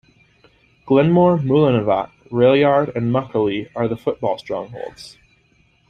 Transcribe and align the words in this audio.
Glenmore, 0.87 1.37
Mullinavat, 1.37 2.09
Railyard 2.31 2.95
and 2.95 3.13
Muckalee 3.13 3.69
are 3.75 3.87
the 3.87 3.95
football 3.95 4.39
strongholds. 4.39 5.15